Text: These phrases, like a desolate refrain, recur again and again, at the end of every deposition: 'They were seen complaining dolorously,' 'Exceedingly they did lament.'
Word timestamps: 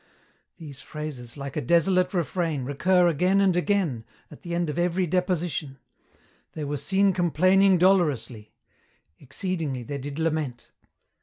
These 0.57 0.81
phrases, 0.81 1.37
like 1.37 1.55
a 1.55 1.61
desolate 1.61 2.11
refrain, 2.11 2.65
recur 2.65 3.05
again 3.07 3.39
and 3.39 3.55
again, 3.55 4.03
at 4.31 4.41
the 4.41 4.55
end 4.55 4.67
of 4.67 4.79
every 4.79 5.05
deposition: 5.05 5.77
'They 6.53 6.63
were 6.63 6.77
seen 6.77 7.13
complaining 7.13 7.77
dolorously,' 7.77 8.51
'Exceedingly 9.19 9.83
they 9.83 9.99
did 9.99 10.17
lament.' 10.17 10.71